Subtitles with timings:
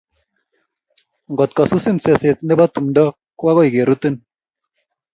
[1.31, 3.05] Ngot kosusin seseet nebo tumto,
[3.37, 4.15] ko akoi kerutiin